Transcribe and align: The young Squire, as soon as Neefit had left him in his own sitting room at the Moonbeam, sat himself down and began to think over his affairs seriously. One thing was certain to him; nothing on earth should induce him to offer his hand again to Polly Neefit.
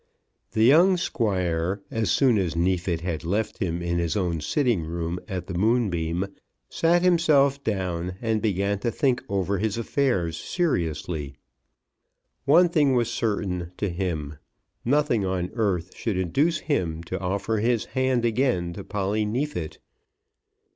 The 0.53 0.63
young 0.63 0.97
Squire, 0.97 1.83
as 1.91 2.09
soon 2.09 2.39
as 2.39 2.55
Neefit 2.55 3.01
had 3.01 3.23
left 3.23 3.59
him 3.59 3.83
in 3.83 3.99
his 3.99 4.17
own 4.17 4.41
sitting 4.41 4.81
room 4.81 5.19
at 5.27 5.45
the 5.45 5.53
Moonbeam, 5.53 6.25
sat 6.69 7.03
himself 7.03 7.63
down 7.63 8.15
and 8.19 8.41
began 8.41 8.79
to 8.79 8.89
think 8.89 9.23
over 9.29 9.59
his 9.59 9.77
affairs 9.77 10.37
seriously. 10.37 11.35
One 12.45 12.67
thing 12.69 12.95
was 12.95 13.11
certain 13.11 13.73
to 13.77 13.89
him; 13.89 14.37
nothing 14.83 15.23
on 15.23 15.51
earth 15.53 15.95
should 15.95 16.17
induce 16.17 16.61
him 16.61 17.03
to 17.03 17.19
offer 17.19 17.57
his 17.59 17.85
hand 17.93 18.25
again 18.25 18.73
to 18.73 18.83
Polly 18.83 19.23
Neefit. 19.23 19.77